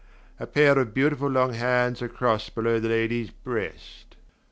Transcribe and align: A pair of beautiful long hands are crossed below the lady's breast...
A 0.39 0.47
pair 0.47 0.79
of 0.79 0.95
beautiful 0.95 1.27
long 1.29 1.53
hands 1.53 2.01
are 2.01 2.09
crossed 2.09 2.55
below 2.55 2.79
the 2.79 2.89
lady's 2.89 3.29
breast... 3.29 4.15